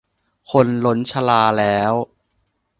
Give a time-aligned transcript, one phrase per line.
[0.51, 1.93] คนล้นชลาแล้ว